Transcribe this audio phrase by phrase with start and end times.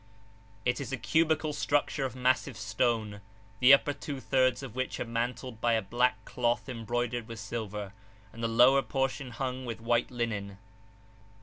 [0.65, 3.21] It is a cubical structure of massive stone,
[3.59, 7.93] the upper two thirds of which are mantled by a black cloth embroidered with silver,
[8.33, 10.57] and the lower portion hung with white linen.